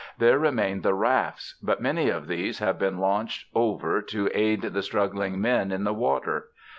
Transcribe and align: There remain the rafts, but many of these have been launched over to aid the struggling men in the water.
There 0.17 0.39
remain 0.39 0.81
the 0.81 0.95
rafts, 0.95 1.59
but 1.61 1.79
many 1.79 2.09
of 2.09 2.25
these 2.27 2.57
have 2.57 2.79
been 2.79 2.97
launched 2.97 3.45
over 3.53 4.01
to 4.01 4.31
aid 4.33 4.63
the 4.63 4.81
struggling 4.81 5.39
men 5.39 5.71
in 5.71 5.83
the 5.83 5.93
water. 5.93 6.47